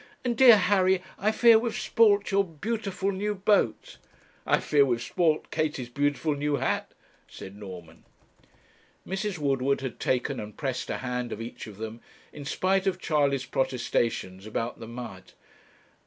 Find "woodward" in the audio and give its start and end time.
9.37-9.81